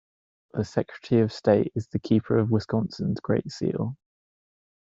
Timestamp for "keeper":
1.99-2.39